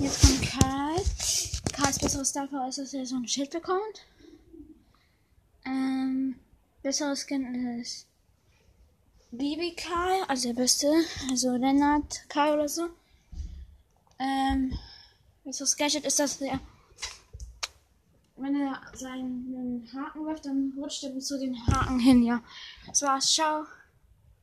[0.00, 1.02] Jetzt kommt Karl.
[1.72, 4.06] Karls besseres dafür ist, dass er so ein Schild bekommt.
[5.64, 6.36] Ähm,
[6.82, 8.06] besseres Skin ist
[9.30, 10.92] Bibi Karl, also der beste.
[11.30, 12.88] Also Lennart Karl oder so.
[14.18, 14.78] Ähm,
[15.44, 16.60] besseres Gadget ist, dass er
[18.36, 22.42] wenn er seinen Haken wirft, dann rutscht er zu den Haken hin, ja.
[22.86, 23.64] Das war's, ciao.